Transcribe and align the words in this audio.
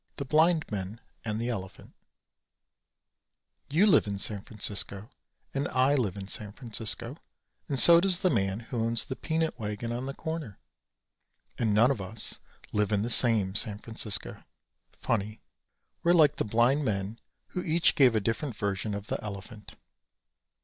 The 0.17 0.25
Blind 0.25 0.65
Men 0.71 0.99
and 1.23 1.39
the 1.39 1.49
Elephant 1.49 1.93
You 3.69 3.85
live 3.85 4.07
in 4.07 4.17
San 4.17 4.41
Francisco 4.41 5.11
and 5.53 5.67
I 5.67 5.93
live 5.93 6.17
in 6.17 6.27
San 6.27 6.53
Francisco, 6.53 7.17
and 7.69 7.79
so 7.79 8.01
does 8.01 8.17
the 8.17 8.31
man 8.31 8.61
who 8.61 8.83
owns 8.83 9.05
the 9.05 9.15
peanut 9.15 9.59
wagon 9.59 9.91
on 9.91 10.07
the 10.07 10.15
corner, 10.15 10.57
and 11.59 11.71
none 11.71 11.91
of 11.91 12.01
us 12.01 12.39
live 12.73 12.91
in 12.91 13.03
the 13.03 13.11
same 13.11 13.53
San 13.53 13.77
Francisco 13.77 14.43
funny. 14.97 15.39
We're 16.01 16.13
like 16.13 16.37
the 16.37 16.45
blind 16.45 16.83
men 16.83 17.19
who 17.49 17.61
each 17.61 17.93
gave 17.93 18.15
a 18.15 18.19
different 18.19 18.55
version 18.55 18.95
of 18.95 19.05
the 19.05 19.23
elephant. 19.23 19.73